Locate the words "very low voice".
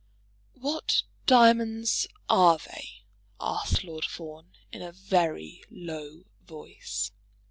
4.91-7.11